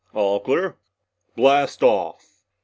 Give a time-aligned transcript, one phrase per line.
[0.15, 0.77] All clear?
[1.35, 2.41] Blast off!"